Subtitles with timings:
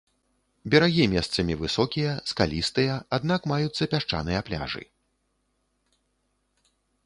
[0.73, 4.85] Берагі месцамі высокія, скалістыя, аднак маюцца пясчаныя пляжы.